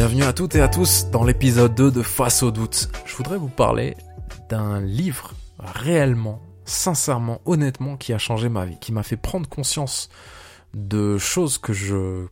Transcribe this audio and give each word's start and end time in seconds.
Bienvenue 0.00 0.22
à 0.22 0.32
toutes 0.32 0.54
et 0.54 0.62
à 0.62 0.68
tous 0.68 1.10
dans 1.10 1.24
l'épisode 1.24 1.74
2 1.74 1.90
de 1.90 2.00
Face 2.00 2.42
au 2.42 2.50
doute. 2.50 2.88
Je 3.04 3.14
voudrais 3.16 3.36
vous 3.36 3.50
parler 3.50 3.98
d'un 4.48 4.80
livre 4.80 5.34
réellement, 5.58 6.40
sincèrement, 6.64 7.42
honnêtement 7.44 7.98
qui 7.98 8.14
a 8.14 8.18
changé 8.18 8.48
ma 8.48 8.64
vie, 8.64 8.78
qui 8.80 8.92
m'a 8.92 9.02
fait 9.02 9.18
prendre 9.18 9.46
conscience 9.46 10.08
de 10.72 11.18
choses 11.18 11.58
que 11.58 11.74
je 11.74 12.28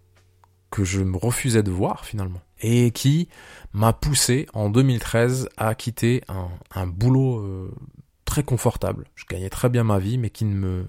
que 0.70 0.82
je 0.82 1.02
me 1.02 1.18
refusais 1.18 1.62
de 1.62 1.70
voir 1.70 2.06
finalement 2.06 2.40
et 2.62 2.90
qui 2.90 3.28
m'a 3.74 3.92
poussé 3.92 4.46
en 4.54 4.70
2013 4.70 5.50
à 5.58 5.74
quitter 5.74 6.24
un, 6.74 6.86
boulot 6.86 7.40
euh, 7.40 7.70
très 8.24 8.44
confortable. 8.44 9.08
Je 9.14 9.26
gagnais 9.28 9.50
très 9.50 9.68
bien 9.68 9.84
ma 9.84 9.98
vie 9.98 10.16
mais 10.16 10.30
qui 10.30 10.46
ne 10.46 10.86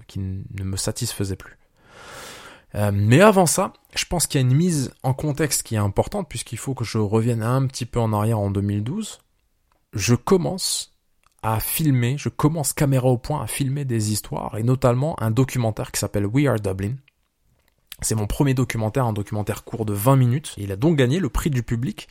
me 0.64 0.76
satisfaisait 0.78 1.36
plus. 1.36 1.59
Euh, 2.74 2.90
mais 2.94 3.20
avant 3.20 3.46
ça, 3.46 3.72
je 3.94 4.04
pense 4.04 4.26
qu'il 4.26 4.40
y 4.40 4.44
a 4.44 4.46
une 4.46 4.56
mise 4.56 4.92
en 5.02 5.12
contexte 5.12 5.62
qui 5.62 5.74
est 5.74 5.78
importante 5.78 6.28
puisqu'il 6.28 6.58
faut 6.58 6.74
que 6.74 6.84
je 6.84 6.98
revienne 6.98 7.42
un 7.42 7.66
petit 7.66 7.86
peu 7.86 8.00
en 8.00 8.12
arrière 8.12 8.38
en 8.38 8.50
2012. 8.50 9.20
Je 9.92 10.14
commence 10.14 10.94
à 11.42 11.58
filmer, 11.58 12.16
je 12.18 12.28
commence 12.28 12.72
caméra 12.72 13.08
au 13.08 13.18
point 13.18 13.42
à 13.42 13.46
filmer 13.46 13.84
des 13.84 14.12
histoires 14.12 14.56
et 14.58 14.62
notamment 14.62 15.20
un 15.20 15.30
documentaire 15.30 15.90
qui 15.90 15.98
s'appelle 15.98 16.26
We 16.26 16.46
Are 16.46 16.60
Dublin. 16.60 16.94
C'est 18.02 18.14
mon 18.14 18.26
premier 18.26 18.54
documentaire, 18.54 19.04
un 19.04 19.12
documentaire 19.12 19.64
court 19.64 19.84
de 19.84 19.92
20 19.92 20.16
minutes. 20.16 20.54
Il 20.56 20.72
a 20.72 20.76
donc 20.76 20.96
gagné 20.96 21.18
le 21.18 21.28
prix 21.28 21.50
du 21.50 21.62
public. 21.62 22.08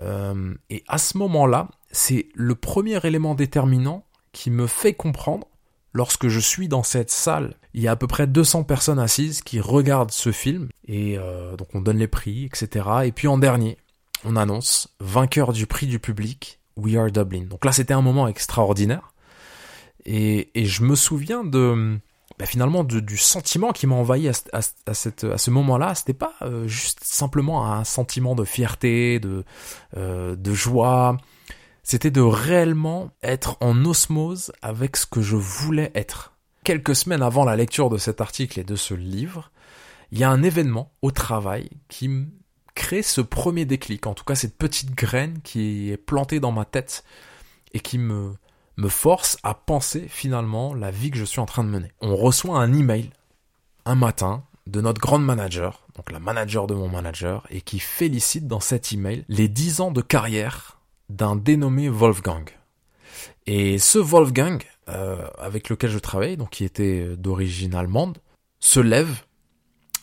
Euh, 0.00 0.54
et 0.70 0.82
à 0.88 0.98
ce 0.98 1.18
moment-là, 1.18 1.68
c'est 1.90 2.28
le 2.34 2.54
premier 2.54 3.04
élément 3.06 3.34
déterminant 3.34 4.04
qui 4.32 4.50
me 4.50 4.66
fait 4.66 4.94
comprendre 4.94 5.46
lorsque 5.92 6.28
je 6.28 6.40
suis 6.40 6.68
dans 6.68 6.82
cette 6.82 7.10
salle, 7.10 7.54
il 7.74 7.82
y 7.82 7.88
a 7.88 7.92
à 7.92 7.96
peu 7.96 8.06
près 8.06 8.26
200 8.26 8.64
personnes 8.64 8.98
assises 8.98 9.42
qui 9.42 9.60
regardent 9.60 10.10
ce 10.10 10.32
film, 10.32 10.68
et 10.86 11.18
euh, 11.18 11.56
donc 11.56 11.68
on 11.74 11.80
donne 11.80 11.98
les 11.98 12.08
prix, 12.08 12.44
etc. 12.44 12.86
Et 13.04 13.12
puis 13.12 13.28
en 13.28 13.38
dernier, 13.38 13.78
on 14.24 14.36
annonce 14.36 14.88
vainqueur 15.00 15.52
du 15.52 15.66
prix 15.66 15.86
du 15.86 15.98
public, 15.98 16.60
We 16.76 16.96
Are 16.96 17.10
Dublin. 17.10 17.44
Donc 17.44 17.64
là, 17.64 17.72
c'était 17.72 17.94
un 17.94 18.02
moment 18.02 18.28
extraordinaire, 18.28 19.12
et, 20.04 20.50
et 20.60 20.64
je 20.66 20.82
me 20.82 20.96
souviens 20.96 21.44
de 21.44 21.98
bah, 22.38 22.46
finalement 22.46 22.82
du 22.82 23.16
sentiment 23.18 23.72
qui 23.72 23.86
m'a 23.86 23.94
envahi 23.94 24.28
à, 24.28 24.32
à, 24.52 24.94
cette, 24.94 25.24
à 25.24 25.38
ce 25.38 25.50
moment-là. 25.50 25.94
C'était 25.94 26.14
pas 26.14 26.32
euh, 26.42 26.66
juste 26.66 27.00
simplement 27.02 27.70
un 27.70 27.84
sentiment 27.84 28.34
de 28.34 28.44
fierté, 28.44 29.20
de, 29.20 29.44
euh, 29.96 30.34
de 30.34 30.52
joie 30.52 31.18
c'était 31.82 32.10
de 32.10 32.20
réellement 32.20 33.10
être 33.22 33.56
en 33.60 33.84
osmose 33.84 34.52
avec 34.62 34.96
ce 34.96 35.06
que 35.06 35.20
je 35.20 35.36
voulais 35.36 35.90
être. 35.94 36.32
Quelques 36.64 36.94
semaines 36.94 37.22
avant 37.22 37.44
la 37.44 37.56
lecture 37.56 37.90
de 37.90 37.98
cet 37.98 38.20
article 38.20 38.60
et 38.60 38.64
de 38.64 38.76
ce 38.76 38.94
livre, 38.94 39.50
il 40.12 40.18
y 40.18 40.24
a 40.24 40.30
un 40.30 40.42
événement 40.42 40.92
au 41.02 41.10
travail 41.10 41.70
qui 41.88 42.08
crée 42.74 43.02
ce 43.02 43.20
premier 43.20 43.64
déclic, 43.64 44.06
en 44.06 44.14
tout 44.14 44.24
cas 44.24 44.34
cette 44.34 44.56
petite 44.56 44.94
graine 44.94 45.40
qui 45.42 45.90
est 45.90 45.96
plantée 45.96 46.40
dans 46.40 46.52
ma 46.52 46.64
tête 46.64 47.04
et 47.72 47.80
qui 47.80 47.98
me, 47.98 48.34
me 48.76 48.88
force 48.88 49.38
à 49.42 49.54
penser 49.54 50.06
finalement 50.08 50.74
la 50.74 50.90
vie 50.90 51.10
que 51.10 51.18
je 51.18 51.24
suis 51.24 51.40
en 51.40 51.46
train 51.46 51.64
de 51.64 51.68
mener. 51.68 51.90
On 52.00 52.16
reçoit 52.16 52.58
un 52.58 52.72
email 52.72 53.10
un 53.84 53.94
matin 53.94 54.44
de 54.66 54.80
notre 54.80 55.00
grande 55.00 55.24
manager, 55.24 55.86
donc 55.96 56.12
la 56.12 56.20
manager 56.20 56.66
de 56.66 56.74
mon 56.74 56.88
manager, 56.88 57.44
et 57.50 57.60
qui 57.60 57.80
félicite 57.80 58.46
dans 58.46 58.60
cet 58.60 58.92
email 58.92 59.24
les 59.28 59.48
10 59.48 59.80
ans 59.80 59.90
de 59.90 60.00
carrière 60.00 60.78
d'un 61.12 61.36
dénommé 61.36 61.88
Wolfgang. 61.88 62.44
Et 63.46 63.78
ce 63.78 63.98
Wolfgang, 63.98 64.62
euh, 64.88 65.26
avec 65.38 65.68
lequel 65.68 65.90
je 65.90 65.98
travaille, 65.98 66.36
donc 66.36 66.50
qui 66.50 66.64
était 66.64 67.16
d'origine 67.16 67.74
allemande, 67.74 68.18
se 68.60 68.80
lève, 68.80 69.22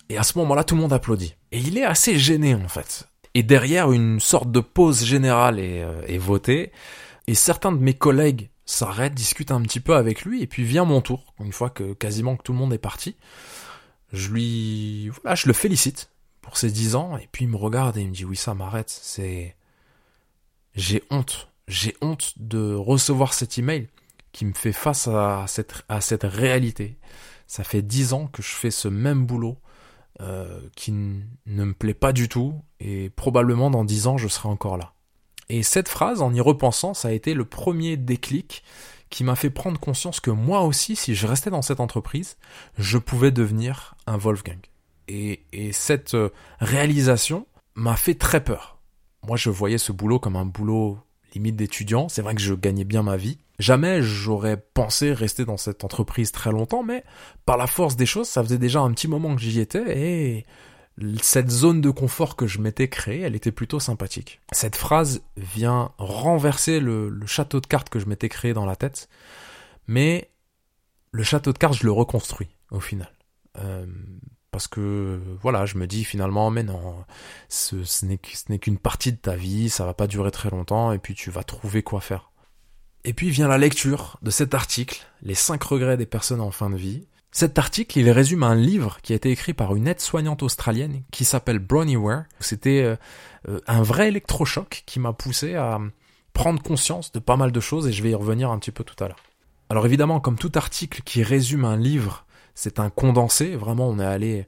et 0.10 0.18
à 0.18 0.24
ce 0.24 0.38
moment-là, 0.40 0.64
tout 0.64 0.76
le 0.76 0.82
monde 0.82 0.94
applaudit. 0.94 1.36
Et 1.52 1.60
il 1.60 1.78
est 1.78 1.84
assez 1.84 2.18
gêné, 2.18 2.56
en 2.56 2.68
fait. 2.68 3.08
Et 3.34 3.44
derrière, 3.44 3.92
une 3.92 4.20
sorte 4.20 4.52
de 4.52 4.60
pause 4.60 5.04
générale 5.04 5.60
est, 5.60 5.84
euh, 5.84 6.02
est 6.08 6.18
votée, 6.18 6.72
et 7.28 7.36
certains 7.36 7.72
de 7.72 7.78
mes 7.78 7.94
collègues 7.94 8.50
s'arrêtent, 8.66 9.16
discutent 9.16 9.52
un 9.52 9.62
petit 9.62 9.80
peu 9.80 9.96
avec 9.96 10.24
lui, 10.24 10.42
et 10.42 10.48
puis 10.48 10.64
vient 10.64 10.86
mon 10.86 11.02
tour, 11.02 11.34
une 11.40 11.54
fois 11.54 11.70
que 11.70 11.94
quasiment 11.94 12.36
que 12.36 12.44
tout 12.44 12.54
le 12.54 12.60
monde 12.60 12.74
est 12.74 12.78
parti. 12.78 13.16
Je 14.12 14.30
lui, 14.30 15.10
voilà, 15.10 15.36
je 15.36 15.48
le 15.48 15.54
félicite 15.54 16.12
pour 16.42 16.58
ses 16.58 16.72
dix 16.72 16.96
ans, 16.96 17.18
et 17.18 17.28
puis 17.32 17.46
il 17.46 17.50
me 17.50 17.58
regarde 17.58 17.98
et 17.98 18.02
il 18.02 18.10
me 18.10 18.14
dit, 18.14 18.26
oui, 18.26 18.36
ça 18.36 18.54
m'arrête, 18.54 18.90
c'est, 18.90 19.56
j'ai 20.80 21.04
honte. 21.10 21.50
J'ai 21.68 21.96
honte 22.02 22.34
de 22.38 22.74
recevoir 22.74 23.34
cet 23.34 23.58
email 23.58 23.88
qui 24.32 24.46
me 24.46 24.54
fait 24.54 24.72
face 24.72 25.08
à 25.08 25.46
cette, 25.48 26.24
réalité. 26.24 26.98
Ça 27.48 27.64
fait 27.64 27.82
dix 27.82 28.14
ans 28.14 28.28
que 28.28 28.42
je 28.42 28.50
fais 28.50 28.72
ce 28.72 28.88
même 28.88 29.26
boulot 29.26 29.58
euh, 30.22 30.62
qui 30.76 30.92
ne 30.92 31.24
me 31.48 31.74
plaît 31.74 31.94
pas 31.94 32.14
du 32.14 32.30
tout 32.30 32.54
et 32.80 33.10
probablement 33.10 33.70
dans 33.70 33.84
dix 33.84 34.08
ans 34.08 34.18
je 34.18 34.28
serai 34.28 34.50
encore 34.50 34.78
là. 34.78 34.94
Et 35.50 35.64
cette 35.64 35.90
phrase, 35.90 36.22
en 36.22 36.34
y 36.34 36.42
repensant, 36.42 36.94
ça 36.94 37.08
a 37.08 37.12
été 37.12 37.34
le 37.34 37.46
premier 37.46 37.98
déclic 37.98 38.64
qui 39.10 39.24
m'a 39.24 39.36
fait 39.36 39.50
prendre 39.50 39.80
conscience 39.80 40.20
que 40.20 40.30
moi 40.30 40.62
aussi, 40.62 40.96
si 40.96 41.16
je 41.16 41.26
restais 41.26 41.50
dans 41.50 41.64
cette 41.64 41.80
entreprise, 41.80 42.38
je 42.78 43.00
pouvais 43.00 43.32
devenir 43.32 43.96
un 44.06 44.18
Wolfgang. 44.18 44.60
Et, 45.08 45.42
et 45.52 45.72
cette 45.72 46.14
euh, 46.14 46.30
réalisation 46.60 47.48
m'a 47.74 47.96
fait 47.96 48.14
très 48.14 48.44
peur 48.44 48.79
moi, 49.26 49.38
je 49.38 49.50
voyais 49.50 49.78
ce 49.78 49.92
boulot 49.92 50.20
comme 50.20 50.36
un 50.36 50.46
boulot 50.46 50.98
limite 51.34 51.56
d'étudiant. 51.56 52.10
C'est 52.10 52.22
vrai 52.22 52.36
que 52.36 52.42
je 52.42 52.54
gagnais 52.54 52.86
bien 52.86 53.04
ma 53.04 53.18
vie. 53.18 53.38
Jamais 53.60 54.02
j'aurais 54.02 54.58
pensé 54.58 55.14
rester 55.14 55.46
dans 55.46 55.58
cette 55.58 55.84
entreprise 55.84 56.32
très 56.32 56.52
longtemps, 56.52 56.84
mais 56.84 57.04
par 57.46 57.58
la 57.58 57.68
force 57.68 57.96
des 57.96 58.06
choses, 58.06 58.28
ça 58.28 58.42
faisait 58.42 58.58
déjà 58.58 58.80
un 58.80 58.92
petit 58.94 59.08
moment 59.08 59.36
que 59.36 59.42
j'y 59.42 59.60
étais 59.60 59.98
et 59.98 60.46
cette 61.22 61.50
zone 61.50 61.82
de 61.82 61.90
confort 61.90 62.36
que 62.36 62.48
je 62.48 62.60
m'étais 62.60 62.90
créée, 62.90 63.22
elle 63.22 63.36
était 63.36 63.52
plutôt 63.52 63.80
sympathique. 63.80 64.42
Cette 64.52 64.76
phrase 64.76 65.22
vient 65.38 65.92
renverser 65.98 66.80
le, 66.80 67.18
château 67.26 67.60
de 67.60 67.68
cartes 67.68 67.90
que 67.90 68.00
je 68.00 68.06
m'étais 68.06 68.30
créé 68.30 68.54
dans 68.54 68.66
la 68.66 68.76
tête, 68.76 69.10
mais 69.88 70.30
le 71.12 71.24
château 71.24 71.54
de 71.54 71.58
cartes, 71.58 71.76
je 71.76 71.86
le 71.86 71.92
reconstruis 71.92 72.50
au 72.72 72.80
final. 72.80 73.12
Euh, 73.58 73.86
parce 74.60 74.68
que 74.68 75.22
voilà, 75.42 75.66
je 75.66 75.78
me 75.78 75.88
dis 75.88 76.04
finalement, 76.04 76.52
mais 76.52 76.64
non, 76.64 77.06
ce, 77.48 77.78
n'est 78.04 78.60
qu'une 78.60 78.78
partie 78.78 79.14
de 79.14 79.18
ta 79.18 79.38
vie, 79.38 79.70
ça 79.70 79.86
va 79.86 79.94
pas 79.94 80.06
durer 80.06 80.32
très 80.32 80.50
longtemps, 80.50 80.92
et 80.92 80.98
puis 80.98 81.16
tu 81.16 81.32
vas 81.32 81.44
trouver 81.44 81.82
quoi 81.82 82.02
faire. 82.02 82.34
Et 83.06 83.14
puis 83.14 83.30
vient 83.30 83.48
la 83.48 83.58
lecture 83.58 84.18
de 84.22 84.30
cet 84.30 84.54
article, 84.54 85.08
Les 85.22 85.34
5 85.34 85.64
regrets 85.64 85.96
des 85.96 86.06
personnes 86.06 86.42
en 86.42 86.52
fin 86.52 86.70
de 86.70 86.76
vie. 86.76 87.08
Cet 87.32 87.58
article, 87.58 88.00
il 88.00 88.12
résume 88.12 88.44
un 88.44 88.56
livre 88.56 88.98
qui 89.02 89.14
a 89.14 89.16
été 89.16 89.32
écrit 89.32 89.54
par 89.54 89.78
une 89.78 89.88
aide-soignante 89.88 90.44
australienne 90.44 91.04
qui 91.10 91.24
s'appelle 91.24 91.60
Bronnie 91.60 91.96
Ware. 91.96 92.26
C'était 92.42 92.82
euh, 92.82 92.98
euh, 93.48 93.62
un 93.66 93.82
vrai 93.82 94.10
électrochoc 94.10 94.84
qui 94.86 95.00
m'a 95.00 95.14
poussé 95.14 95.56
à 95.56 95.80
prendre 96.34 96.62
conscience 96.62 97.14
de 97.14 97.20
pas 97.20 97.38
mal 97.38 97.54
de 97.54 97.60
choses 97.62 97.88
et 97.88 97.94
je 97.94 98.04
vais 98.04 98.10
y 98.10 98.16
revenir 98.16 98.52
un 98.52 98.60
petit 98.60 98.72
peu 98.72 98.84
tout 98.84 99.02
à 99.02 99.08
l'heure. 99.08 99.24
Alors 99.70 99.86
évidemment, 99.86 100.20
comme 100.20 100.38
tout 100.38 100.52
article 100.56 101.02
qui 101.06 101.24
résume 101.24 101.64
un 101.64 101.78
livre, 101.78 102.26
c'est 102.60 102.82
un 102.82 102.90
condensé, 102.90 103.56
vraiment 103.56 103.88
on 103.88 104.00
est 104.00 104.06
allé 104.06 104.46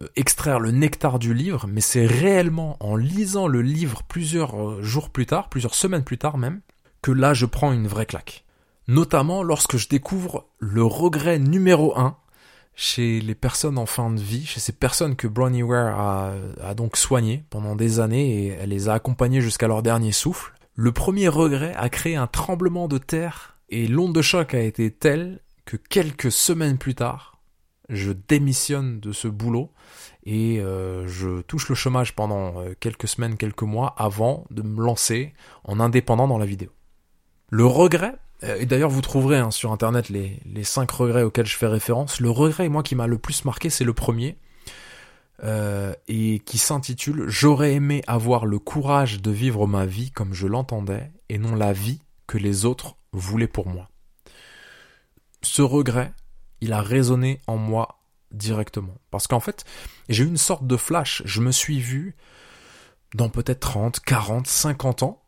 euh, 0.00 0.06
extraire 0.16 0.60
le 0.60 0.70
nectar 0.70 1.18
du 1.18 1.34
livre, 1.34 1.66
mais 1.68 1.82
c'est 1.82 2.06
réellement 2.06 2.78
en 2.80 2.96
lisant 2.96 3.48
le 3.48 3.60
livre 3.60 4.02
plusieurs 4.08 4.58
euh, 4.58 4.82
jours 4.82 5.10
plus 5.10 5.26
tard, 5.26 5.50
plusieurs 5.50 5.74
semaines 5.74 6.04
plus 6.04 6.16
tard 6.16 6.38
même, 6.38 6.62
que 7.02 7.10
là 7.10 7.34
je 7.34 7.44
prends 7.44 7.72
une 7.72 7.86
vraie 7.86 8.06
claque. 8.06 8.46
Notamment 8.88 9.42
lorsque 9.42 9.76
je 9.76 9.90
découvre 9.90 10.46
le 10.58 10.82
regret 10.84 11.38
numéro 11.38 11.94
un 11.98 12.16
chez 12.74 13.20
les 13.20 13.34
personnes 13.34 13.76
en 13.76 13.84
fin 13.84 14.10
de 14.10 14.20
vie, 14.20 14.46
chez 14.46 14.60
ces 14.60 14.72
personnes 14.72 15.14
que 15.14 15.28
Bronnie 15.28 15.62
Ware 15.62 16.00
a, 16.00 16.32
a 16.62 16.74
donc 16.74 16.96
soignées 16.96 17.44
pendant 17.50 17.76
des 17.76 18.00
années 18.00 18.46
et 18.46 18.46
elle 18.58 18.70
les 18.70 18.88
a 18.88 18.94
accompagnées 18.94 19.42
jusqu'à 19.42 19.68
leur 19.68 19.82
dernier 19.82 20.12
souffle. 20.12 20.54
Le 20.76 20.92
premier 20.92 21.28
regret 21.28 21.74
a 21.76 21.90
créé 21.90 22.16
un 22.16 22.26
tremblement 22.26 22.88
de 22.88 22.96
terre 22.96 23.58
et 23.68 23.86
l'onde 23.86 24.14
de 24.14 24.22
choc 24.22 24.54
a 24.54 24.60
été 24.60 24.90
telle 24.90 25.40
que 25.64 25.76
quelques 25.76 26.32
semaines 26.32 26.78
plus 26.78 26.94
tard, 26.94 27.33
je 27.88 28.12
démissionne 28.12 29.00
de 29.00 29.12
ce 29.12 29.28
boulot 29.28 29.70
et 30.24 30.60
euh, 30.60 31.06
je 31.06 31.42
touche 31.42 31.68
le 31.68 31.74
chômage 31.74 32.14
pendant 32.14 32.60
euh, 32.60 32.74
quelques 32.78 33.08
semaines, 33.08 33.36
quelques 33.36 33.62
mois 33.62 33.94
avant 33.98 34.46
de 34.50 34.62
me 34.62 34.82
lancer 34.82 35.34
en 35.64 35.80
indépendant 35.80 36.26
dans 36.26 36.38
la 36.38 36.46
vidéo. 36.46 36.70
Le 37.50 37.66
regret, 37.66 38.14
euh, 38.42 38.56
et 38.58 38.66
d'ailleurs 38.66 38.90
vous 38.90 39.02
trouverez 39.02 39.38
hein, 39.38 39.50
sur 39.50 39.70
internet 39.70 40.08
les, 40.08 40.40
5 40.62 40.90
regrets 40.90 41.22
auxquels 41.22 41.46
je 41.46 41.56
fais 41.56 41.66
référence, 41.66 42.20
le 42.20 42.30
regret 42.30 42.68
moi 42.68 42.82
qui 42.82 42.94
m'a 42.94 43.06
le 43.06 43.18
plus 43.18 43.44
marqué 43.44 43.70
c'est 43.70 43.84
le 43.84 43.94
premier 43.94 44.38
et 46.08 46.40
qui 46.46 46.56
s'intitule 46.56 47.24
J'aurais 47.28 47.74
aimé 47.74 48.02
avoir 48.06 48.46
le 48.46 48.58
courage 48.58 49.20
de 49.20 49.30
vivre 49.30 49.66
ma 49.66 49.84
vie 49.84 50.10
comme 50.10 50.32
je 50.32 50.46
l'entendais 50.46 51.12
et 51.28 51.36
non 51.36 51.54
la 51.54 51.74
vie 51.74 52.00
que 52.26 52.38
les 52.38 52.64
autres 52.64 52.96
voulaient 53.12 53.46
pour 53.46 53.68
moi. 53.68 53.90
Ce 55.42 55.60
regret, 55.60 56.14
il 56.64 56.72
a 56.72 56.80
résonné 56.80 57.40
en 57.46 57.58
moi 57.58 58.00
directement. 58.32 58.94
Parce 59.10 59.26
qu'en 59.26 59.40
fait, 59.40 59.64
j'ai 60.08 60.24
eu 60.24 60.26
une 60.26 60.38
sorte 60.38 60.66
de 60.66 60.76
flash. 60.76 61.22
Je 61.26 61.40
me 61.40 61.52
suis 61.52 61.78
vu, 61.78 62.16
dans 63.14 63.28
peut-être 63.28 63.60
30, 63.60 64.00
40, 64.00 64.46
50 64.46 65.02
ans, 65.02 65.22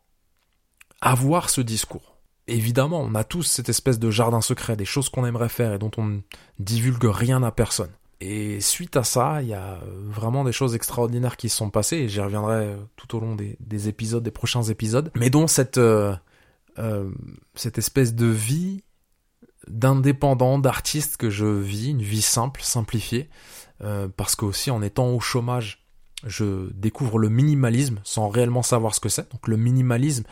avoir 0.99 1.49
ce 1.51 1.61
discours. 1.61 2.17
Évidemment, 2.47 3.01
on 3.01 3.13
a 3.13 3.23
tous 3.23 3.43
cette 3.43 3.69
espèce 3.69 3.99
de 3.99 4.09
jardin 4.09 4.41
secret, 4.41 4.75
des 4.75 4.85
choses 4.85 5.09
qu'on 5.09 5.25
aimerait 5.25 5.49
faire 5.49 5.73
et 5.73 5.79
dont 5.79 5.91
on 5.97 6.05
ne 6.05 6.19
divulgue 6.57 7.05
rien 7.05 7.43
à 7.43 7.51
personne. 7.51 7.91
Et 8.19 8.59
suite 8.61 8.97
à 8.97 9.03
ça, 9.03 9.43
il 9.43 9.49
y 9.49 9.53
a 9.53 9.79
vraiment 9.85 10.43
des 10.43 10.51
choses 10.51 10.73
extraordinaires 10.73 11.37
qui 11.37 11.49
se 11.49 11.57
sont 11.57 11.69
passées, 11.69 11.97
et 11.97 12.09
j'y 12.09 12.19
reviendrai 12.19 12.75
tout 12.95 13.15
au 13.15 13.19
long 13.19 13.35
des, 13.35 13.89
épisodes, 13.89 14.23
des 14.23 14.31
prochains 14.31 14.63
épisodes, 14.63 15.11
mais 15.15 15.29
dont 15.29 15.45
cette, 15.45 15.79
cette 17.53 17.77
espèce 17.77 18.15
de 18.15 18.25
vie 18.25 18.81
d'indépendant, 19.69 20.59
d'artiste 20.59 21.17
que 21.17 21.29
je 21.29 21.45
vis, 21.45 21.89
une 21.89 22.01
vie 22.01 22.21
simple, 22.21 22.61
simplifiée, 22.61 23.29
parce 24.15 24.35
que 24.35 24.45
aussi 24.45 24.71
en 24.71 24.81
étant 24.81 25.09
au 25.09 25.19
chômage, 25.19 25.87
je 26.25 26.71
découvre 26.73 27.19
le 27.19 27.29
minimalisme 27.29 27.99
sans 28.03 28.29
réellement 28.29 28.63
savoir 28.63 28.95
ce 28.95 28.99
que 28.99 29.09
c'est. 29.09 29.31
Donc 29.31 29.47
le 29.47 29.57
minimalisme, 29.57 30.23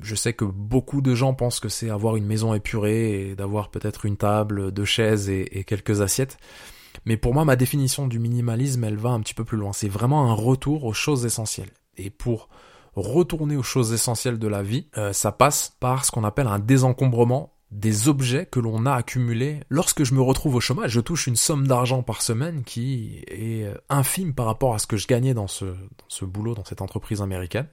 je 0.00 0.14
sais 0.14 0.32
que 0.32 0.44
beaucoup 0.44 1.02
de 1.02 1.14
gens 1.14 1.34
pensent 1.34 1.60
que 1.60 1.68
c'est 1.68 1.90
avoir 1.90 2.16
une 2.16 2.26
maison 2.26 2.54
épurée 2.54 3.30
et 3.30 3.34
d'avoir 3.34 3.70
peut-être 3.70 4.06
une 4.06 4.16
table, 4.16 4.72
deux 4.72 4.84
chaises 4.84 5.28
et, 5.28 5.64
quelques 5.66 6.00
assiettes. 6.00 6.38
Mais 7.04 7.16
pour 7.16 7.34
moi, 7.34 7.44
ma 7.44 7.56
définition 7.56 8.06
du 8.06 8.18
minimalisme, 8.18 8.84
elle 8.84 8.96
va 8.96 9.10
un 9.10 9.20
petit 9.20 9.34
peu 9.34 9.44
plus 9.44 9.58
loin. 9.58 9.72
C'est 9.72 9.88
vraiment 9.88 10.30
un 10.30 10.34
retour 10.34 10.84
aux 10.84 10.92
choses 10.92 11.24
essentielles. 11.24 11.70
Et 11.96 12.10
pour 12.10 12.48
retourner 12.94 13.56
aux 13.56 13.62
choses 13.62 13.92
essentielles 13.92 14.38
de 14.38 14.48
la 14.48 14.62
vie, 14.62 14.86
euh, 14.98 15.12
ça 15.12 15.32
passe 15.32 15.74
par 15.80 16.04
ce 16.04 16.10
qu'on 16.10 16.24
appelle 16.24 16.46
un 16.46 16.58
désencombrement 16.58 17.54
des 17.72 18.08
objets 18.08 18.46
que 18.46 18.60
l'on 18.60 18.84
a 18.86 18.92
accumulés. 18.92 19.60
Lorsque 19.70 20.04
je 20.04 20.14
me 20.14 20.20
retrouve 20.20 20.54
au 20.54 20.60
chômage, 20.60 20.90
je 20.90 21.00
touche 21.00 21.26
une 21.26 21.36
somme 21.36 21.66
d'argent 21.66 22.02
par 22.02 22.20
semaine 22.20 22.64
qui 22.64 23.24
est 23.28 23.64
euh, 23.64 23.74
infime 23.88 24.34
par 24.34 24.46
rapport 24.46 24.74
à 24.74 24.78
ce 24.78 24.86
que 24.86 24.98
je 24.98 25.06
gagnais 25.06 25.34
dans 25.34 25.48
ce, 25.48 25.64
dans 25.64 26.08
ce 26.08 26.24
boulot, 26.24 26.54
dans 26.54 26.64
cette 26.64 26.82
entreprise 26.82 27.22
américaine. 27.22 27.68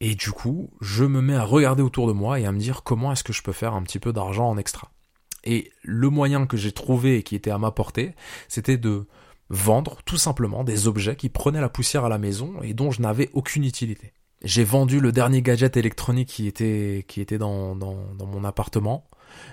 Et 0.00 0.14
du 0.14 0.32
coup, 0.32 0.70
je 0.80 1.04
me 1.04 1.22
mets 1.22 1.34
à 1.34 1.44
regarder 1.44 1.82
autour 1.82 2.06
de 2.06 2.12
moi 2.12 2.40
et 2.40 2.46
à 2.46 2.52
me 2.52 2.58
dire 2.58 2.82
comment 2.82 3.10
est-ce 3.12 3.24
que 3.24 3.32
je 3.32 3.42
peux 3.42 3.52
faire 3.52 3.74
un 3.74 3.82
petit 3.82 3.98
peu 3.98 4.12
d'argent 4.12 4.48
en 4.48 4.58
extra. 4.58 4.90
Et 5.44 5.72
le 5.82 6.10
moyen 6.10 6.46
que 6.46 6.58
j'ai 6.58 6.72
trouvé 6.72 7.16
et 7.16 7.22
qui 7.22 7.34
était 7.34 7.50
à 7.50 7.58
ma 7.58 7.70
portée, 7.70 8.14
c'était 8.48 8.76
de 8.76 9.06
vendre 9.48 9.98
tout 10.04 10.18
simplement 10.18 10.62
des 10.62 10.86
objets 10.86 11.16
qui 11.16 11.30
prenaient 11.30 11.60
la 11.60 11.70
poussière 11.70 12.04
à 12.04 12.08
la 12.10 12.18
maison 12.18 12.60
et 12.62 12.74
dont 12.74 12.90
je 12.90 13.00
n'avais 13.00 13.30
aucune 13.32 13.64
utilité. 13.64 14.12
J'ai 14.42 14.64
vendu 14.64 15.00
le 15.00 15.12
dernier 15.12 15.42
gadget 15.42 15.76
électronique 15.76 16.28
qui 16.28 16.46
était, 16.46 17.04
qui 17.08 17.20
était 17.20 17.38
dans, 17.38 17.76
dans, 17.76 17.94
mon 18.26 18.44
appartement. 18.44 19.08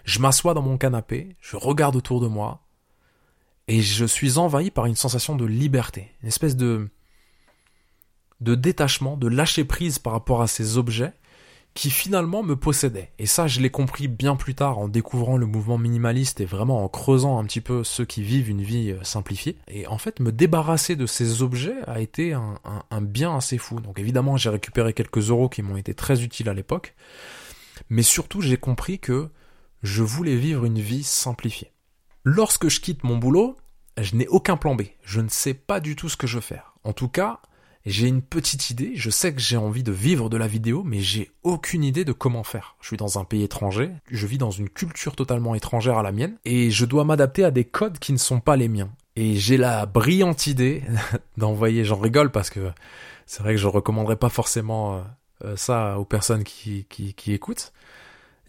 Je 0.06 0.20
m'assois 0.20 0.54
dans 0.54 0.62
mon 0.62 0.78
canapé, 0.78 1.36
je 1.42 1.58
regarde 1.58 1.96
autour 1.96 2.22
de 2.22 2.28
moi, 2.28 2.66
et 3.68 3.82
je 3.82 4.06
suis 4.06 4.38
envahi 4.38 4.72
par 4.72 4.86
une 4.86 4.96
sensation 4.96 5.36
de 5.36 5.46
liberté, 5.46 6.12
une 6.22 6.30
espèce 6.30 6.56
de, 6.56 6.90
de 8.40 8.56
détachement, 8.56 9.18
de 9.18 9.28
lâcher 9.28 9.66
prise 9.66 10.00
par 10.00 10.14
rapport 10.14 10.42
à 10.42 10.48
ces 10.48 10.78
objets 10.78 11.14
qui 11.78 11.92
finalement 11.92 12.42
me 12.42 12.56
possédaient. 12.56 13.12
Et 13.20 13.28
ça, 13.28 13.46
je 13.46 13.62
l'ai 13.62 13.70
compris 13.70 14.08
bien 14.08 14.36
plus 14.36 14.56
tard 14.56 14.80
en 14.80 14.88
découvrant 14.88 15.38
le 15.38 15.46
mouvement 15.46 15.78
minimaliste 15.78 16.42
et 16.42 16.46
vraiment 16.46 16.84
en 16.84 16.90
creusant 16.90 17.38
un 17.38 17.44
petit 17.44 17.62
peu 17.62 17.84
ceux 17.84 18.04
qui 18.04 18.24
vivent 18.24 18.50
une 18.50 18.64
vie 18.64 18.90
euh, 18.90 19.04
simplifiée. 19.04 19.60
Et 19.68 19.86
en 19.86 20.00
fait, 20.00 20.20
me 20.20 20.32
débarrasser 20.32 20.96
de 20.96 21.06
ces 21.06 21.44
objets 21.44 21.76
a 21.86 22.00
été 22.00 22.34
un, 22.34 22.56
un 22.90 23.02
bien 23.02 23.38
assez 23.38 23.60
fou. 23.60 23.80
Donc 23.80 24.00
évidemment, 24.00 24.38
j'ai 24.38 24.50
récupéré 24.50 24.92
quelques 24.94 25.30
euros 25.30 25.50
qui 25.50 25.62
m'ont 25.62 25.78
été 25.78 25.94
très 25.94 26.24
utiles 26.24 26.50
à 26.50 26.56
l'époque. 26.56 26.96
Mais 27.92 28.02
surtout, 28.02 28.42
j'ai 28.42 28.58
compris 28.58 28.98
que 28.98 29.30
je 29.84 30.02
voulais 30.02 30.36
vivre 30.36 30.66
une 30.66 30.80
vie 30.80 31.04
simplifiée. 31.04 31.74
Lorsque 32.24 32.70
je 32.70 32.80
quitte 32.80 33.04
mon 33.04 33.18
boulot, 33.18 33.56
je 34.02 34.16
n'ai 34.16 34.28
aucun 34.30 34.58
plan 34.58 34.74
B. 34.74 34.82
Je 35.04 35.22
ne 35.22 35.30
sais 35.30 35.54
pas 35.54 35.80
du 35.80 35.96
tout 35.96 36.10
ce 36.10 36.18
que 36.18 36.26
je 36.26 36.38
veux 36.38 36.42
faire. 36.42 36.74
En 36.84 36.94
tout 36.94 37.08
cas, 37.08 37.40
j'ai 37.88 38.08
une 38.08 38.22
petite 38.22 38.70
idée, 38.70 38.92
je 38.96 39.10
sais 39.10 39.34
que 39.34 39.40
j'ai 39.40 39.56
envie 39.56 39.82
de 39.82 39.94
vivre 39.94 40.30
de 40.30 40.36
la 40.36 40.48
vidéo, 40.48 40.84
mais 40.84 41.00
j'ai 41.00 41.32
aucune 41.44 41.86
idée 41.86 42.04
de 42.04 42.12
comment 42.12 42.44
faire. 42.44 42.76
Je 42.82 42.88
suis 42.88 42.98
dans 42.98 43.18
un 43.18 43.24
pays 43.24 43.44
étranger, 43.44 43.92
je 44.12 44.28
vis 44.28 44.38
dans 44.38 44.52
une 44.52 44.68
culture 44.68 45.16
totalement 45.16 45.56
étrangère 45.56 45.98
à 45.98 46.04
la 46.04 46.12
mienne, 46.12 46.38
et 46.44 46.70
je 46.70 46.86
dois 46.86 47.06
m'adapter 47.06 47.46
à 47.46 47.52
des 47.52 47.64
codes 47.64 47.98
qui 47.98 48.12
ne 48.12 48.18
sont 48.18 48.42
pas 48.42 48.58
les 48.58 48.68
miens. 48.68 48.90
Et 49.16 49.36
j'ai 49.36 49.56
la 49.56 49.86
brillante 49.86 50.48
idée 50.48 50.84
d'envoyer, 51.38 51.86
j'en 51.86 52.00
rigole 52.00 52.30
parce 52.30 52.50
que 52.50 52.72
c'est 53.26 53.42
vrai 53.42 53.54
que 53.54 53.62
je 53.62 53.68
recommanderais 53.68 54.18
pas 54.18 54.30
forcément 54.30 55.02
euh, 55.46 55.56
ça 55.56 55.98
aux 55.98 56.06
personnes 56.06 56.44
qui, 56.44 56.86
qui, 56.90 57.32
écoutent. 57.32 57.72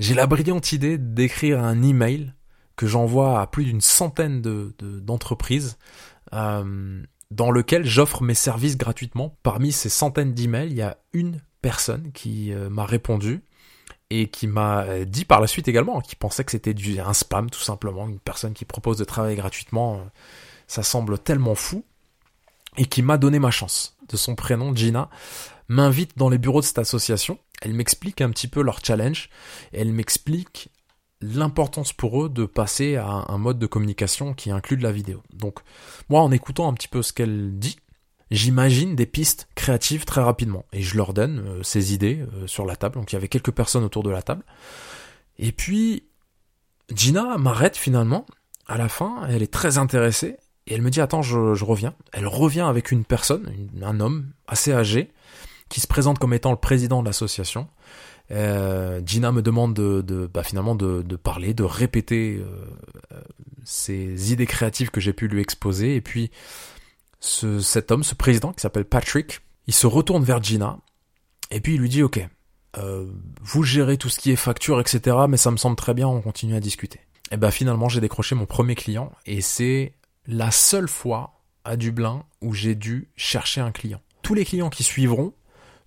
J'ai 0.00 0.14
la 0.14 0.26
brillante 0.26 0.72
idée 0.72 0.98
d'écrire 0.98 1.62
un 1.62 1.82
email 1.82 2.34
que 2.74 2.88
j'envoie 2.88 3.40
à 3.40 3.46
plus 3.46 3.64
d'une 3.64 3.80
centaine 3.80 4.42
de 4.42 4.74
d'entreprises. 5.00 5.78
Dans 7.30 7.50
lequel 7.50 7.84
j'offre 7.84 8.22
mes 8.22 8.34
services 8.34 8.76
gratuitement. 8.76 9.36
Parmi 9.42 9.72
ces 9.72 9.88
centaines 9.88 10.34
d'emails, 10.34 10.70
il 10.70 10.76
y 10.76 10.82
a 10.82 10.96
une 11.12 11.40
personne 11.60 12.12
qui 12.12 12.52
euh, 12.52 12.70
m'a 12.70 12.86
répondu 12.86 13.42
et 14.10 14.28
qui 14.28 14.46
m'a 14.46 14.82
euh, 14.84 15.04
dit 15.04 15.24
par 15.24 15.40
la 15.40 15.46
suite 15.46 15.68
également 15.68 16.00
qui 16.00 16.16
pensait 16.16 16.44
que 16.44 16.52
c'était 16.52 16.74
du 16.74 16.98
un 17.00 17.12
spam 17.12 17.50
tout 17.50 17.60
simplement, 17.60 18.08
une 18.08 18.20
personne 18.20 18.54
qui 18.54 18.64
propose 18.64 18.96
de 18.96 19.04
travailler 19.04 19.36
gratuitement, 19.36 19.96
euh, 19.96 20.04
ça 20.66 20.82
semble 20.82 21.18
tellement 21.18 21.54
fou 21.54 21.84
et 22.76 22.86
qui 22.86 23.02
m'a 23.02 23.18
donné 23.18 23.38
ma 23.38 23.50
chance. 23.50 23.96
De 24.08 24.16
son 24.16 24.34
prénom 24.34 24.74
Gina 24.74 25.10
m'invite 25.68 26.16
dans 26.16 26.30
les 26.30 26.38
bureaux 26.38 26.60
de 26.60 26.66
cette 26.66 26.78
association. 26.78 27.38
Elle 27.60 27.74
m'explique 27.74 28.20
un 28.20 28.30
petit 28.30 28.48
peu 28.48 28.62
leur 28.62 28.82
challenge. 28.82 29.28
Elle 29.72 29.92
m'explique 29.92 30.70
l'importance 31.20 31.92
pour 31.92 32.24
eux 32.24 32.28
de 32.28 32.44
passer 32.44 32.96
à 32.96 33.24
un 33.28 33.38
mode 33.38 33.58
de 33.58 33.66
communication 33.66 34.34
qui 34.34 34.50
inclut 34.50 34.76
de 34.76 34.82
la 34.82 34.92
vidéo. 34.92 35.22
Donc 35.32 35.60
moi 36.08 36.20
en 36.20 36.30
écoutant 36.30 36.68
un 36.68 36.74
petit 36.74 36.88
peu 36.88 37.02
ce 37.02 37.12
qu'elle 37.12 37.58
dit, 37.58 37.78
j'imagine 38.30 38.94
des 38.94 39.06
pistes 39.06 39.48
créatives 39.54 40.04
très 40.04 40.20
rapidement 40.20 40.64
et 40.72 40.82
je 40.82 40.96
leur 40.96 41.14
donne 41.14 41.40
euh, 41.40 41.62
ces 41.62 41.92
idées 41.94 42.20
euh, 42.20 42.46
sur 42.46 42.64
la 42.64 42.76
table. 42.76 42.94
Donc 42.96 43.12
il 43.12 43.16
y 43.16 43.18
avait 43.18 43.28
quelques 43.28 43.50
personnes 43.50 43.84
autour 43.84 44.02
de 44.02 44.10
la 44.10 44.22
table. 44.22 44.44
Et 45.38 45.52
puis 45.52 46.04
Gina 46.94 47.36
m'arrête 47.38 47.76
finalement 47.76 48.26
à 48.66 48.76
la 48.78 48.88
fin, 48.88 49.26
elle 49.28 49.42
est 49.42 49.52
très 49.52 49.78
intéressée 49.78 50.36
et 50.66 50.74
elle 50.74 50.82
me 50.82 50.90
dit 50.90 51.00
attends 51.00 51.22
je, 51.22 51.54
je 51.54 51.64
reviens. 51.64 51.94
Elle 52.12 52.26
revient 52.26 52.60
avec 52.60 52.92
une 52.92 53.04
personne, 53.04 53.52
un 53.82 53.98
homme 54.00 54.30
assez 54.46 54.72
âgé 54.72 55.12
qui 55.68 55.80
se 55.80 55.86
présente 55.86 56.18
comme 56.18 56.32
étant 56.32 56.50
le 56.50 56.56
président 56.56 57.02
de 57.02 57.06
l'association 57.06 57.68
euh, 58.30 59.00
Gina 59.04 59.32
me 59.32 59.42
demande 59.42 59.74
de, 59.74 60.30
bah, 60.32 60.42
finalement 60.42 60.74
de, 60.74 61.02
parler, 61.16 61.54
de 61.54 61.64
répéter 61.64 62.40
euh, 62.40 63.20
ces 63.64 64.32
idées 64.32 64.46
créatives 64.46 64.90
que 64.90 65.00
j'ai 65.00 65.12
pu 65.12 65.28
lui 65.28 65.40
exposer. 65.40 65.96
Et 65.96 66.00
puis 66.00 66.30
ce, 67.20 67.60
cet 67.60 67.90
homme, 67.90 68.04
ce 68.04 68.14
président 68.14 68.52
qui 68.52 68.60
s'appelle 68.60 68.84
Patrick, 68.84 69.40
il 69.66 69.74
se 69.74 69.86
retourne 69.86 70.24
vers 70.24 70.42
Gina 70.42 70.78
et 71.50 71.60
puis 71.60 71.74
il 71.74 71.80
lui 71.80 71.88
dit 71.88 72.02
OK, 72.02 72.20
euh, 72.76 73.06
vous 73.40 73.62
gérez 73.62 73.96
tout 73.96 74.08
ce 74.08 74.18
qui 74.18 74.30
est 74.30 74.36
facture, 74.36 74.80
etc. 74.80 75.16
Mais 75.28 75.36
ça 75.36 75.50
me 75.50 75.56
semble 75.56 75.76
très 75.76 75.94
bien, 75.94 76.08
on 76.08 76.20
continue 76.20 76.54
à 76.54 76.60
discuter. 76.60 77.00
Et 77.30 77.36
ben 77.36 77.50
finalement 77.50 77.88
j'ai 77.88 78.00
décroché 78.00 78.34
mon 78.34 78.46
premier 78.46 78.74
client 78.74 79.12
et 79.26 79.40
c'est 79.40 79.94
la 80.26 80.50
seule 80.50 80.88
fois 80.88 81.42
à 81.64 81.76
Dublin 81.76 82.24
où 82.40 82.54
j'ai 82.54 82.74
dû 82.74 83.10
chercher 83.16 83.60
un 83.60 83.72
client. 83.72 84.00
Tous 84.22 84.34
les 84.34 84.44
clients 84.44 84.70
qui 84.70 84.82
suivront 84.82 85.32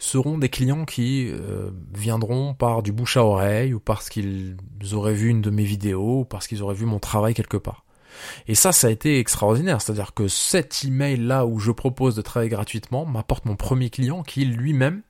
seront 0.02 0.40
des 0.40 0.50
clients 0.50 0.84
qui 0.84 1.30
euh, 1.30 1.70
viendront 1.94 2.56
par 2.56 2.82
du 2.82 2.92
bouche 2.92 3.18
à 3.18 3.24
oreille 3.24 3.74
ou 3.74 3.80
parce 3.80 4.10
qu'ils 4.10 4.58
auraient 4.94 5.14
vu 5.14 5.30
une 5.30 5.42
de 5.42 5.52
mes 5.52 5.64
vidéos 5.64 6.22
ou 6.22 6.26
parce 6.26 6.48
qu'ils 6.48 6.64
auraient 6.64 6.76
vu 6.76 6.86
mon 6.86 7.00
travail 7.00 7.36
quelque 7.36 7.58
part. 7.58 7.86
Et 8.48 8.56
ça, 8.56 8.72
ça 8.72 8.88
a 8.88 8.90
été 8.90 9.20
extraordinaire. 9.20 9.80
C'est-à-dire 9.80 10.14
que 10.14 10.28
cet 10.28 10.84
email 10.84 11.18
là 11.18 11.46
où 11.46 11.60
je 11.60 11.72
propose 11.72 12.16
de 12.16 12.22
travailler 12.22 12.50
gratuitement 12.50 13.06
m'apporte 13.06 13.46
mon 13.46 13.56
premier 13.56 13.92
client 13.92 14.24
qui 14.24 14.44
lui-même 14.44 15.04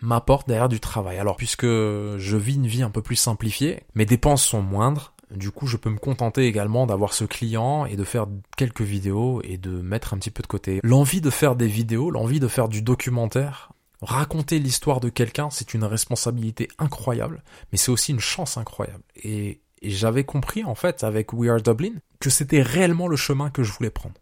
m'apporte 0.00 0.46
derrière 0.46 0.68
du 0.68 0.78
travail. 0.78 1.18
Alors, 1.18 1.36
puisque 1.36 1.66
je 1.66 2.36
vis 2.36 2.54
une 2.54 2.68
vie 2.68 2.82
un 2.82 2.90
peu 2.90 3.02
plus 3.02 3.16
simplifiée, 3.16 3.82
mes 3.96 4.06
dépenses 4.06 4.44
sont 4.44 4.62
moindres, 4.62 5.14
du 5.34 5.50
coup, 5.50 5.66
je 5.66 5.76
peux 5.76 5.90
me 5.90 5.98
contenter 5.98 6.46
également 6.46 6.86
d'avoir 6.86 7.12
ce 7.12 7.24
client 7.24 7.84
et 7.84 7.96
de 7.96 8.04
faire 8.04 8.26
quelques 8.56 8.82
vidéos 8.82 9.42
et 9.44 9.58
de 9.58 9.82
mettre 9.82 10.14
un 10.14 10.18
petit 10.18 10.30
peu 10.30 10.42
de 10.42 10.46
côté. 10.46 10.80
L'envie 10.82 11.20
de 11.20 11.28
faire 11.28 11.54
des 11.56 11.66
vidéos, 11.66 12.10
l'envie 12.10 12.40
de 12.40 12.48
faire 12.48 12.68
du 12.68 12.80
documentaire, 12.80 13.72
Raconter 14.00 14.60
l'histoire 14.60 15.00
de 15.00 15.08
quelqu'un, 15.08 15.50
c'est 15.50 15.74
une 15.74 15.84
responsabilité 15.84 16.68
incroyable, 16.78 17.42
mais 17.72 17.78
c'est 17.78 17.90
aussi 17.90 18.12
une 18.12 18.20
chance 18.20 18.56
incroyable. 18.56 19.02
Et, 19.16 19.60
j'avais 19.80 20.24
compris, 20.24 20.64
en 20.64 20.74
fait, 20.74 21.04
avec 21.04 21.32
We 21.32 21.48
Are 21.48 21.60
Dublin, 21.62 21.92
que 22.18 22.30
c'était 22.30 22.62
réellement 22.62 23.06
le 23.06 23.14
chemin 23.14 23.48
que 23.48 23.62
je 23.62 23.70
voulais 23.72 23.90
prendre. 23.90 24.16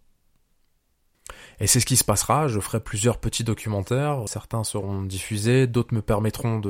Et 1.61 1.67
c'est 1.67 1.81
ce 1.81 1.87
qui 1.87 1.97
se 1.97 2.05
passera, 2.05 2.47
je 2.49 2.61
ferai 2.61 2.81
plusieurs 2.81 3.19
petits 3.19 3.43
documentaires, 3.43 4.23
certains 4.27 4.65
seront 4.65 5.03
diffusés, 5.03 5.67
d'autres 5.67 5.95
me 5.95 6.03
permettront 6.03 6.61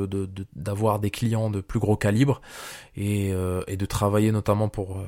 d'avoir 0.54 0.98
de, 0.98 1.02
des 1.02 1.10
clients 1.10 1.50
de 1.50 1.60
plus 1.60 1.80
gros 1.80 1.96
calibre 1.96 2.40
et, 2.94 3.32
euh, 3.32 3.64
de 3.64 3.86
travailler 3.86 4.30
notamment 4.30 4.68
pour 4.68 4.98
euh, 4.98 5.04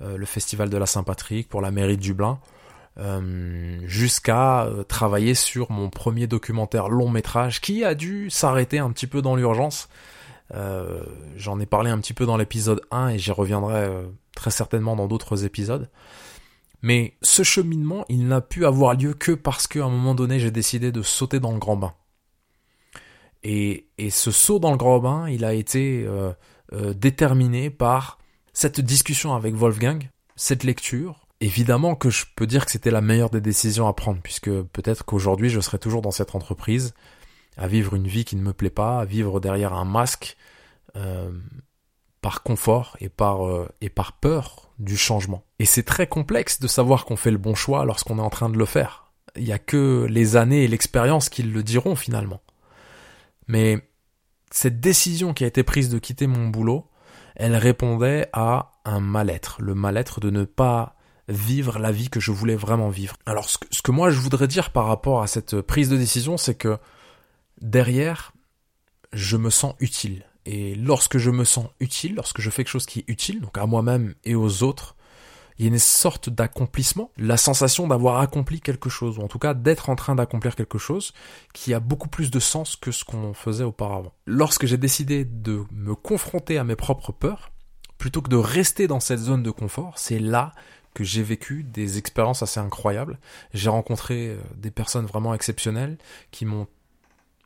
euh, 0.00 0.16
le 0.16 0.26
Festival 0.26 0.70
de 0.70 0.76
la 0.78 0.86
Saint-Patrick, 0.86 1.50
pour 1.50 1.60
la 1.60 1.70
mairie 1.70 1.98
de 1.98 2.02
Dublin. 2.02 2.40
Euh, 2.98 3.80
jusqu'à 3.86 4.64
euh, 4.64 4.82
travailler 4.84 5.34
sur 5.34 5.70
mon 5.70 5.88
premier 5.88 6.26
documentaire 6.26 6.90
long 6.90 7.08
métrage 7.08 7.62
qui 7.62 7.84
a 7.84 7.94
dû 7.94 8.28
s'arrêter 8.28 8.78
un 8.78 8.90
petit 8.90 9.06
peu 9.06 9.22
dans 9.22 9.34
l'urgence. 9.34 9.88
Euh, 10.54 11.02
J'en 11.36 11.58
ai 11.58 11.64
parlé 11.64 11.90
un 11.90 11.98
petit 11.98 12.12
peu 12.12 12.26
dans 12.26 12.36
l'épisode 12.36 12.82
1 12.90 13.08
et 13.10 13.18
j'y 13.18 13.30
reviendrai 13.30 13.90
très 14.36 14.50
certainement 14.50 14.94
dans 14.94 15.08
d'autres 15.08 15.44
épisodes. 15.44 15.88
Mais 16.82 17.16
ce 17.22 17.42
cheminement, 17.42 18.04
il 18.08 18.26
n'a 18.26 18.40
pu 18.40 18.66
avoir 18.66 18.94
lieu 18.94 19.14
que 19.14 19.32
parce 19.32 19.66
qu'à 19.66 19.84
un 19.84 19.88
moment 19.88 20.14
donné, 20.14 20.38
j'ai 20.38 20.50
décidé 20.50 20.92
de 20.92 21.00
sauter 21.00 21.40
dans 21.40 21.52
le 21.52 21.58
grand 21.58 21.76
bain. 21.76 21.94
Et, 23.44 23.86
ce 24.10 24.30
saut 24.30 24.58
dans 24.58 24.72
le 24.72 24.76
grand 24.76 24.98
bain, 24.98 25.28
il 25.28 25.44
a 25.44 25.54
été 25.54 26.06
déterminé 26.72 27.70
par 27.70 28.18
cette 28.52 28.80
discussion 28.80 29.34
avec 29.34 29.54
Wolfgang, 29.54 30.10
cette 30.36 30.64
lecture, 30.64 31.21
évidemment 31.42 31.94
que 31.94 32.08
je 32.08 32.24
peux 32.36 32.46
dire 32.46 32.64
que 32.64 32.70
c'était 32.70 32.90
la 32.90 33.00
meilleure 33.00 33.30
des 33.30 33.40
décisions 33.40 33.88
à 33.88 33.92
prendre, 33.92 34.20
puisque 34.22 34.50
peut-être 34.50 35.04
qu'aujourd'hui 35.04 35.50
je 35.50 35.60
serais 35.60 35.78
toujours 35.78 36.00
dans 36.00 36.10
cette 36.10 36.34
entreprise, 36.34 36.94
à 37.56 37.66
vivre 37.66 37.94
une 37.94 38.06
vie 38.06 38.24
qui 38.24 38.36
ne 38.36 38.42
me 38.42 38.52
plaît 38.52 38.70
pas, 38.70 39.00
à 39.00 39.04
vivre 39.04 39.40
derrière 39.40 39.74
un 39.74 39.84
masque, 39.84 40.36
euh, 40.96 41.30
par 42.20 42.42
confort 42.44 42.96
et 43.00 43.08
par, 43.08 43.46
euh, 43.46 43.68
et 43.80 43.90
par 43.90 44.12
peur 44.12 44.70
du 44.78 44.96
changement. 44.96 45.42
Et 45.58 45.64
c'est 45.64 45.82
très 45.82 46.06
complexe 46.06 46.60
de 46.60 46.68
savoir 46.68 47.04
qu'on 47.04 47.16
fait 47.16 47.32
le 47.32 47.38
bon 47.38 47.54
choix 47.54 47.84
lorsqu'on 47.84 48.18
est 48.18 48.22
en 48.22 48.30
train 48.30 48.48
de 48.48 48.56
le 48.56 48.64
faire. 48.64 49.12
Il 49.36 49.44
n'y 49.44 49.52
a 49.52 49.58
que 49.58 50.06
les 50.08 50.36
années 50.36 50.62
et 50.62 50.68
l'expérience 50.68 51.28
qui 51.28 51.42
le 51.42 51.62
diront 51.62 51.96
finalement. 51.96 52.40
Mais 53.48 53.88
cette 54.50 54.80
décision 54.80 55.34
qui 55.34 55.42
a 55.42 55.48
été 55.48 55.64
prise 55.64 55.88
de 55.88 55.98
quitter 55.98 56.28
mon 56.28 56.48
boulot, 56.48 56.88
elle 57.34 57.56
répondait 57.56 58.28
à 58.32 58.72
un 58.84 59.00
mal-être, 59.00 59.56
le 59.60 59.74
mal-être 59.74 60.20
de 60.20 60.30
ne 60.30 60.44
pas 60.44 60.96
vivre 61.28 61.78
la 61.78 61.92
vie 61.92 62.10
que 62.10 62.20
je 62.20 62.30
voulais 62.30 62.56
vraiment 62.56 62.88
vivre. 62.88 63.16
Alors 63.26 63.48
ce 63.48 63.58
que, 63.58 63.90
moi 63.90 64.10
je 64.10 64.18
voudrais 64.18 64.48
dire 64.48 64.70
par 64.70 64.86
rapport 64.86 65.22
à 65.22 65.26
cette 65.26 65.60
prise 65.60 65.88
de 65.88 65.96
décision, 65.96 66.36
c'est 66.36 66.54
que 66.54 66.78
derrière, 67.60 68.32
je 69.12 69.36
me 69.36 69.50
sens 69.50 69.74
utile. 69.80 70.24
Et 70.44 70.74
lorsque 70.74 71.18
je 71.18 71.30
me 71.30 71.44
sens 71.44 71.68
utile, 71.78 72.16
lorsque 72.16 72.40
je 72.40 72.50
fais 72.50 72.64
quelque 72.64 72.72
chose 72.72 72.86
qui 72.86 73.00
est 73.00 73.04
utile, 73.08 73.40
donc 73.40 73.56
à 73.58 73.66
moi-même 73.66 74.14
et 74.24 74.34
aux 74.34 74.62
autres, 74.64 74.96
il 75.58 75.66
y 75.66 75.68
a 75.68 75.72
une 75.72 75.78
sorte 75.78 76.30
d'accomplissement, 76.30 77.12
la 77.16 77.36
sensation 77.36 77.86
d'avoir 77.86 78.18
accompli 78.20 78.60
quelque 78.60 78.88
chose, 78.88 79.18
ou 79.18 79.22
en 79.22 79.28
tout 79.28 79.38
cas 79.38 79.54
d'être 79.54 79.90
en 79.90 79.96
train 79.96 80.14
d'accomplir 80.14 80.56
quelque 80.56 80.78
chose 80.78 81.12
qui 81.52 81.74
a 81.74 81.78
beaucoup 81.80 82.08
plus 82.08 82.30
de 82.30 82.40
sens 82.40 82.74
que 82.74 82.90
ce 82.90 83.04
qu'on 83.04 83.34
faisait 83.34 83.62
auparavant. 83.62 84.12
Lorsque 84.26 84.66
j'ai 84.66 84.78
décidé 84.78 85.24
de 85.24 85.62
me 85.70 85.94
confronter 85.94 86.58
à 86.58 86.64
mes 86.64 86.74
propres 86.74 87.12
peurs, 87.12 87.52
plutôt 87.98 88.22
que 88.22 88.30
de 88.30 88.36
rester 88.36 88.88
dans 88.88 88.98
cette 88.98 89.20
zone 89.20 89.44
de 89.44 89.50
confort, 89.50 89.98
c'est 89.98 90.18
là 90.18 90.52
que 90.94 91.04
j'ai 91.04 91.22
vécu 91.22 91.62
des 91.62 91.98
expériences 91.98 92.42
assez 92.42 92.60
incroyables. 92.60 93.18
J'ai 93.54 93.70
rencontré 93.70 94.28
euh, 94.28 94.36
des 94.56 94.70
personnes 94.70 95.06
vraiment 95.06 95.34
exceptionnelles 95.34 95.98
qui 96.30 96.44
m'ont 96.44 96.66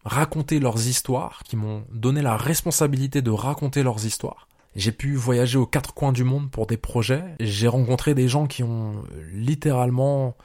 raconté 0.04 0.60
leurs 0.60 0.86
histoires, 0.86 1.42
qui 1.44 1.56
m'ont 1.56 1.84
donné 1.92 2.22
la 2.22 2.36
responsabilité 2.36 3.22
de 3.22 3.30
raconter 3.30 3.82
leurs 3.82 4.06
histoires. 4.06 4.48
J'ai 4.76 4.92
pu 4.92 5.14
voyager 5.14 5.58
aux 5.58 5.66
quatre 5.66 5.94
coins 5.94 6.12
du 6.12 6.22
monde 6.22 6.50
pour 6.50 6.66
des 6.66 6.76
projets. 6.76 7.24
J'ai 7.40 7.66
rencontré 7.66 8.14
des 8.14 8.28
gens 8.28 8.46
qui 8.46 8.62
ont 8.62 9.04
littéralement 9.32 10.36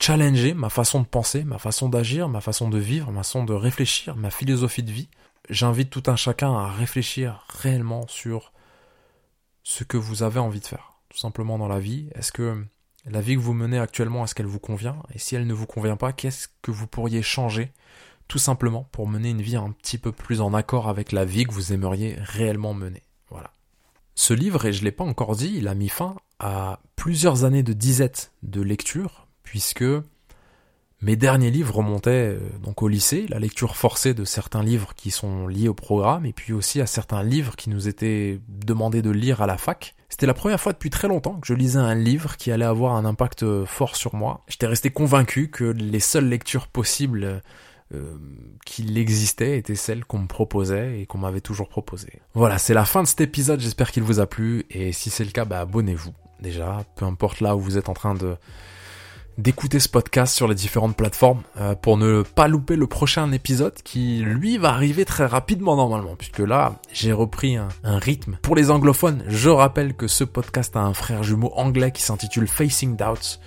challengé 0.00 0.54
ma 0.54 0.68
façon 0.68 1.00
de 1.00 1.06
penser, 1.06 1.44
ma 1.44 1.58
façon 1.58 1.88
d'agir, 1.88 2.28
ma 2.28 2.40
façon 2.40 2.68
de 2.68 2.78
vivre, 2.78 3.10
ma 3.10 3.22
façon 3.22 3.44
de 3.44 3.52
réfléchir, 3.52 4.16
ma 4.16 4.30
philosophie 4.30 4.82
de 4.82 4.90
vie. 4.90 5.08
J'invite 5.50 5.90
tout 5.90 6.04
un 6.06 6.16
chacun 6.16 6.54
à 6.54 6.68
réfléchir 6.68 7.44
réellement 7.48 8.06
sur 8.08 8.52
ce 9.64 9.84
que 9.84 9.96
vous 9.96 10.22
avez 10.22 10.40
envie 10.40 10.60
de 10.60 10.66
faire, 10.66 10.91
tout 11.12 11.18
simplement 11.18 11.58
dans 11.58 11.68
la 11.68 11.78
vie. 11.78 12.08
Est-ce 12.14 12.32
que 12.32 12.64
la 13.04 13.20
vie 13.20 13.34
que 13.34 13.40
vous 13.40 13.52
menez 13.52 13.78
actuellement, 13.78 14.24
est-ce 14.24 14.34
qu'elle 14.34 14.46
vous 14.46 14.58
convient? 14.58 14.96
Et 15.14 15.18
si 15.18 15.36
elle 15.36 15.46
ne 15.46 15.52
vous 15.52 15.66
convient 15.66 15.96
pas, 15.96 16.12
qu'est-ce 16.12 16.48
que 16.62 16.70
vous 16.70 16.86
pourriez 16.86 17.22
changer 17.22 17.70
tout 18.28 18.38
simplement 18.38 18.88
pour 18.92 19.06
mener 19.06 19.28
une 19.28 19.42
vie 19.42 19.56
un 19.56 19.72
petit 19.72 19.98
peu 19.98 20.10
plus 20.10 20.40
en 20.40 20.54
accord 20.54 20.88
avec 20.88 21.12
la 21.12 21.26
vie 21.26 21.44
que 21.44 21.52
vous 21.52 21.74
aimeriez 21.74 22.16
réellement 22.18 22.72
mener? 22.72 23.02
Voilà. 23.28 23.52
Ce 24.14 24.32
livre, 24.32 24.64
et 24.64 24.72
je 24.72 24.80
ne 24.80 24.84
l'ai 24.84 24.92
pas 24.92 25.04
encore 25.04 25.36
dit, 25.36 25.52
il 25.54 25.68
a 25.68 25.74
mis 25.74 25.90
fin 25.90 26.16
à 26.38 26.80
plusieurs 26.96 27.44
années 27.44 27.62
de 27.62 27.74
disette 27.74 28.32
de 28.42 28.62
lecture, 28.62 29.26
puisque 29.42 29.84
mes 31.02 31.16
derniers 31.16 31.50
livres 31.50 31.76
remontaient 31.76 32.38
euh, 32.38 32.58
donc 32.62 32.82
au 32.82 32.88
lycée, 32.88 33.26
la 33.28 33.38
lecture 33.38 33.76
forcée 33.76 34.14
de 34.14 34.24
certains 34.24 34.62
livres 34.62 34.94
qui 34.94 35.10
sont 35.10 35.46
liés 35.46 35.68
au 35.68 35.74
programme, 35.74 36.24
et 36.24 36.32
puis 36.32 36.54
aussi 36.54 36.80
à 36.80 36.86
certains 36.86 37.22
livres 37.22 37.56
qui 37.56 37.68
nous 37.68 37.86
étaient 37.86 38.40
demandés 38.48 39.02
de 39.02 39.10
lire 39.10 39.42
à 39.42 39.46
la 39.46 39.58
fac. 39.58 39.94
C'était 40.12 40.26
la 40.26 40.34
première 40.34 40.60
fois 40.60 40.74
depuis 40.74 40.90
très 40.90 41.08
longtemps 41.08 41.40
que 41.40 41.46
je 41.46 41.54
lisais 41.54 41.78
un 41.78 41.94
livre 41.94 42.36
qui 42.36 42.52
allait 42.52 42.66
avoir 42.66 42.96
un 42.96 43.06
impact 43.06 43.64
fort 43.64 43.96
sur 43.96 44.14
moi. 44.14 44.42
J'étais 44.46 44.66
resté 44.66 44.90
convaincu 44.90 45.48
que 45.48 45.64
les 45.64 46.00
seules 46.00 46.28
lectures 46.28 46.66
possibles 46.66 47.40
euh, 47.94 48.14
qu'il 48.66 48.98
existait 48.98 49.56
était 49.56 49.74
celle 49.74 50.04
qu'on 50.04 50.18
me 50.18 50.26
proposait 50.26 51.00
et 51.00 51.06
qu'on 51.06 51.16
m'avait 51.16 51.40
toujours 51.40 51.70
proposé. 51.70 52.20
Voilà, 52.34 52.58
c'est 52.58 52.74
la 52.74 52.84
fin 52.84 53.02
de 53.02 53.08
cet 53.08 53.22
épisode, 53.22 53.60
j'espère 53.60 53.90
qu'il 53.90 54.02
vous 54.02 54.20
a 54.20 54.26
plu, 54.26 54.66
et 54.68 54.92
si 54.92 55.08
c'est 55.08 55.24
le 55.24 55.30
cas, 55.30 55.46
bah 55.46 55.60
abonnez-vous 55.60 56.12
déjà, 56.42 56.84
peu 56.94 57.06
importe 57.06 57.40
là 57.40 57.56
où 57.56 57.60
vous 57.60 57.78
êtes 57.78 57.88
en 57.88 57.94
train 57.94 58.14
de 58.14 58.36
d'écouter 59.38 59.80
ce 59.80 59.88
podcast 59.88 60.34
sur 60.34 60.46
les 60.46 60.54
différentes 60.54 60.96
plateformes 60.96 61.42
euh, 61.58 61.74
pour 61.74 61.96
ne 61.96 62.22
pas 62.22 62.48
louper 62.48 62.76
le 62.76 62.86
prochain 62.86 63.30
épisode 63.32 63.74
qui 63.82 64.18
lui 64.18 64.58
va 64.58 64.70
arriver 64.70 65.04
très 65.04 65.26
rapidement 65.26 65.76
normalement. 65.76 66.16
Puisque 66.16 66.40
là 66.40 66.74
j'ai 66.92 67.12
repris 67.12 67.56
un, 67.56 67.68
rythme. 67.84 68.38
Pour 68.42 68.56
les 68.56 68.70
anglophones 68.70 69.24
je 69.28 69.48
rappelle 69.48 69.94
que 69.94 70.06
ce 70.06 70.24
podcast 70.24 70.76
a 70.76 70.80
un 70.80 70.94
frère 70.94 71.22
jumeau 71.22 71.52
anglais 71.56 71.92
qui 71.92 72.02
s'intitule 72.02 72.46
Facing 72.46 72.96
Doubts. 72.96 73.38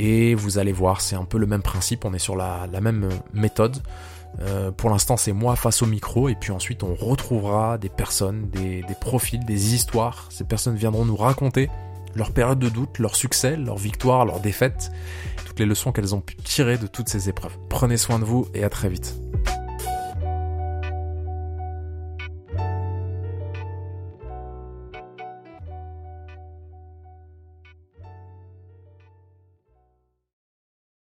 Et 0.00 0.36
vous 0.36 0.58
allez 0.58 0.70
voir, 0.70 1.00
c'est 1.00 1.16
un 1.16 1.24
peu 1.24 1.38
le 1.38 1.46
même 1.46 1.62
principe, 1.62 2.04
on 2.04 2.14
est 2.14 2.20
sur 2.20 2.36
la, 2.36 2.68
même 2.80 3.08
méthode. 3.34 3.78
Euh, 4.40 4.70
pour 4.70 4.90
l'instant, 4.90 5.16
c'est 5.16 5.32
moi 5.32 5.56
face 5.56 5.82
au 5.82 5.86
micro, 5.86 6.28
et 6.28 6.36
puis 6.36 6.52
ensuite 6.52 6.84
on 6.84 6.94
retrouvera 6.94 7.78
des 7.78 7.88
personnes, 7.88 8.48
des, 8.50 8.84
profils, 9.00 9.44
des 9.44 9.74
histoires. 9.74 10.28
Ces 10.30 10.44
personnes 10.44 10.76
viendront 10.76 11.04
nous 11.04 11.16
raconter 11.16 11.68
leur 12.18 12.32
période 12.32 12.58
de 12.58 12.68
doute, 12.68 12.98
leur 12.98 13.16
succès, 13.16 13.56
leur 13.56 13.78
victoire, 13.78 14.26
leurs 14.26 14.40
défaites, 14.40 14.90
toutes 15.46 15.58
les 15.60 15.66
leçons 15.66 15.92
qu'elles 15.92 16.14
ont 16.14 16.20
pu 16.20 16.36
tirer 16.36 16.76
de 16.76 16.86
toutes 16.86 17.08
ces 17.08 17.28
épreuves. 17.28 17.56
Prenez 17.70 17.96
soin 17.96 18.18
de 18.18 18.24
vous 18.24 18.46
et 18.54 18.64
à 18.64 18.68
très 18.68 18.88
vite. 18.88 19.14